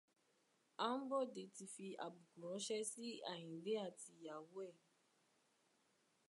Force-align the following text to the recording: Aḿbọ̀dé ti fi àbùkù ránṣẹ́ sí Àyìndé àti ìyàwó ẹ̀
Aḿbọ̀dé 0.87 1.43
ti 1.55 1.65
fi 1.73 1.87
àbùkù 2.05 2.35
ránṣẹ́ 2.49 2.83
sí 2.91 3.07
Àyìndé 3.31 3.73
àti 3.85 4.09
ìyàwó 4.19 4.57
ẹ̀ 4.69 4.73